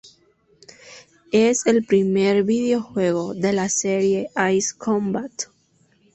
[1.31, 5.31] Es el primer videojuego de la serie "Ace Combat".